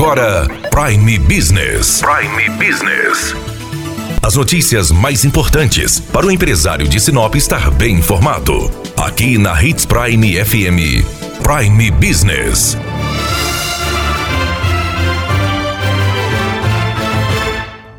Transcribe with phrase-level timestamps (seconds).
[0.00, 2.00] agora Prime Business.
[2.00, 3.34] Prime Business.
[4.22, 8.70] As notícias mais importantes para o empresário de Sinop estar bem informado.
[8.96, 11.04] Aqui na Hits Prime FM.
[11.42, 12.78] Prime Business.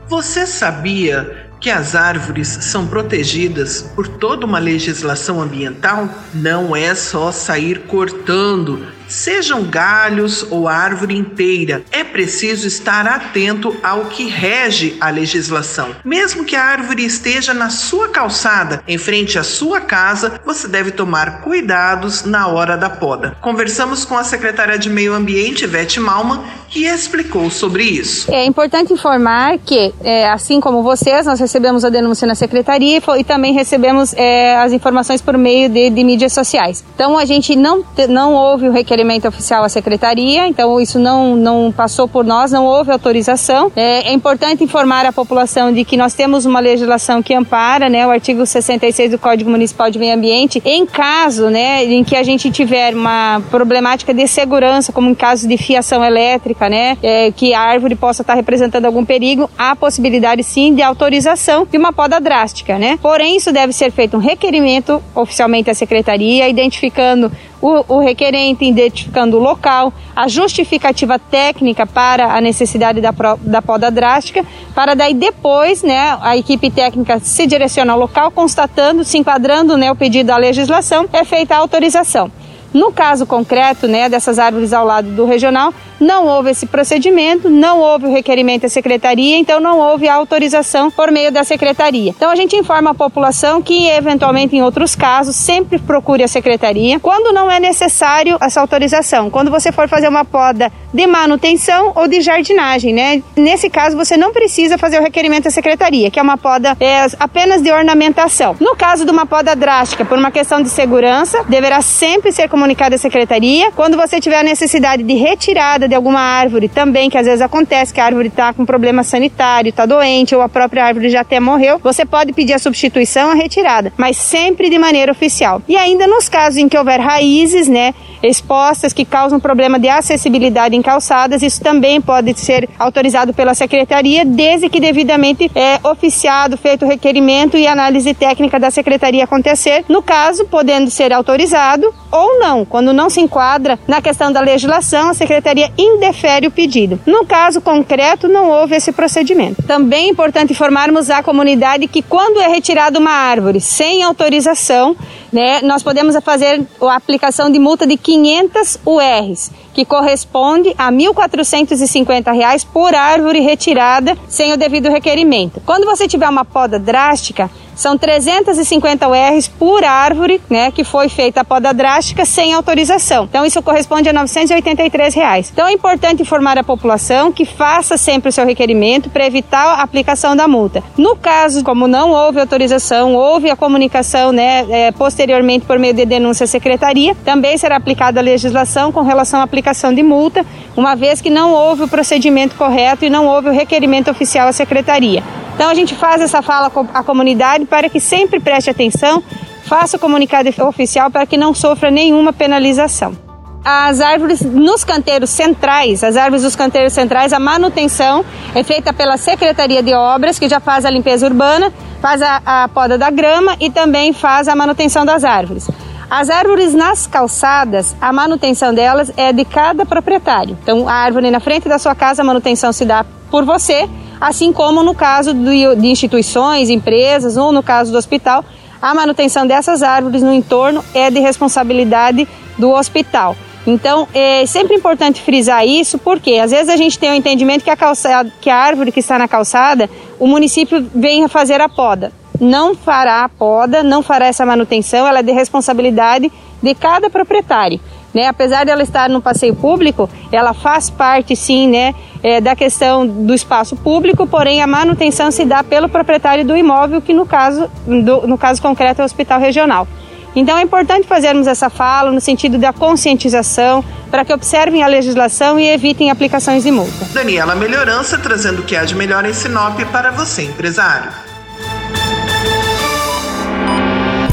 [0.08, 6.10] Você sabia que as árvores são protegidas por toda uma legislação ambiental?
[6.34, 14.06] Não é só sair cortando Sejam galhos ou árvore inteira, é preciso estar atento ao
[14.06, 15.90] que rege a legislação.
[16.06, 20.92] Mesmo que a árvore esteja na sua calçada, em frente à sua casa, você deve
[20.92, 23.36] tomar cuidados na hora da poda.
[23.42, 28.34] Conversamos com a secretária de Meio Ambiente, Vete Malman, que explicou sobre isso.
[28.34, 33.24] É importante informar que, é, assim como vocês, nós recebemos a denúncia na secretaria e,
[33.26, 36.82] também recebemos é, as informações por meio de, de mídias sociais.
[36.96, 41.36] Então, a gente não, não houve o requerimento requerimento oficial à secretaria, então isso não,
[41.36, 43.72] não passou por nós, não houve autorização.
[43.76, 48.06] É, é, importante informar a população de que nós temos uma legislação que ampara, né,
[48.06, 52.24] o artigo 66 do Código Municipal de Meio Ambiente, em caso, né, em que a
[52.24, 57.54] gente tiver uma problemática de segurança, como em caso de fiação elétrica, né, é, que
[57.54, 62.20] a árvore possa estar representando algum perigo, há possibilidade sim de autorização de uma poda
[62.20, 63.00] drástica, né.
[63.02, 67.32] Porém, isso deve ser feito um requerimento oficialmente à secretaria, identificando
[67.62, 73.92] o, o requerente identificando o local, a justificativa técnica para a necessidade da, da poda
[73.92, 79.78] drástica, para daí depois né, a equipe técnica se direciona ao local, constatando, se enquadrando
[79.78, 82.32] né, o pedido da legislação, é feita a autorização.
[82.74, 87.80] No caso concreto, né, dessas árvores ao lado do regional, não houve esse procedimento, não
[87.80, 92.10] houve o requerimento à secretaria, então não houve a autorização por meio da secretaria.
[92.10, 97.00] Então a gente informa a população que, eventualmente, em outros casos, sempre procure a secretaria
[97.00, 99.30] quando não é necessário essa autorização.
[99.30, 103.22] Quando você for fazer uma poda de manutenção ou de jardinagem, né?
[103.36, 107.06] Nesse caso, você não precisa fazer o requerimento à secretaria, que é uma poda é,
[107.20, 108.56] apenas de ornamentação.
[108.60, 112.94] No caso de uma poda drástica, por uma questão de segurança, deverá sempre ser comunicada
[112.94, 113.72] à secretaria.
[113.72, 118.00] Quando você tiver necessidade de retirada de alguma árvore também, que às vezes acontece que
[118.00, 121.80] a árvore está com problema sanitário, está doente ou a própria árvore já até morreu,
[121.84, 125.60] você pode pedir a substituição, a retirada, mas sempre de maneira oficial.
[125.68, 130.76] E ainda nos casos em que houver raízes, né, expostas que causam problema de acessibilidade
[130.76, 136.86] em calçadas, isso também pode ser autorizado pela secretaria, desde que devidamente é oficiado, feito
[136.86, 142.66] o requerimento e análise técnica da secretaria acontecer, no caso, podendo ser autorizado ou não.
[142.66, 147.00] Quando não se enquadra na questão da legislação, a secretaria indefere o pedido.
[147.06, 149.64] No caso concreto, não houve esse procedimento.
[149.64, 154.96] Também é importante informarmos à comunidade que quando é retirada uma árvore sem autorização,
[155.32, 160.98] né, nós podemos fazer a aplicação de multa de 500 URs, que corresponde a R$
[160.98, 165.62] 1.450 por árvore retirada sem o devido requerimento.
[165.66, 171.42] Quando você tiver uma poda drástica, são 350 URs por árvore, né, que foi feita
[171.42, 173.26] a poda drástica sem autorização.
[173.26, 175.50] Então isso corresponde a 983 reais.
[175.52, 179.82] Então é importante informar a população que faça sempre o seu requerimento para evitar a
[179.82, 180.84] aplicação da multa.
[180.98, 186.06] No caso, como não houve autorização, houve a comunicação, né, é, posteriormente por meio de
[186.06, 190.46] denúncia à secretaria, também será aplicada a legislação com relação à aplicação de multa,
[190.76, 194.54] uma vez que não houve o procedimento correto e não houve o requerimento oficial à
[194.54, 195.24] secretaria.
[195.62, 199.22] Então a gente faz essa fala à comunidade para que sempre preste atenção,
[199.64, 203.16] faça o comunicado oficial para que não sofra nenhuma penalização.
[203.64, 209.18] As árvores nos canteiros centrais, as árvores dos canteiros centrais, a manutenção é feita pela
[209.18, 211.72] Secretaria de Obras, que já faz a limpeza urbana,
[212.02, 215.70] faz a, a poda da grama e também faz a manutenção das árvores.
[216.10, 220.58] As árvores nas calçadas, a manutenção delas é de cada proprietário.
[220.64, 223.88] Então, a árvore na frente da sua casa, a manutenção se dá por você,
[224.22, 228.46] assim como no caso de instituições, empresas ou no caso do hospital,
[228.80, 232.28] a manutenção dessas árvores no entorno é de responsabilidade
[232.58, 233.36] do hospital.
[233.66, 237.70] Então, é sempre importante frisar isso, porque às vezes a gente tem o entendimento que
[237.70, 239.90] a, calçada, que a árvore que está na calçada,
[240.20, 242.12] o município vem fazer a poda.
[242.40, 246.32] Não fará a poda, não fará essa manutenção, ela é de responsabilidade
[246.62, 247.80] de cada proprietário.
[248.14, 248.28] Né?
[248.28, 253.08] Apesar de ela estar no passeio público, ela faz parte sim né, é, da questão
[253.08, 257.70] do espaço público, porém a manutenção se dá pelo proprietário do imóvel, que no caso,
[257.86, 259.88] do, no caso concreto é o hospital regional.
[260.36, 265.60] Então é importante fazermos essa fala no sentido da conscientização para que observem a legislação
[265.60, 267.06] e evitem aplicações de multa.
[267.14, 271.12] Daniela Melhorança trazendo o que há de melhor em Sinop para você, empresário.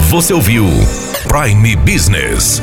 [0.09, 0.65] Você ouviu
[1.29, 2.63] Prime Business.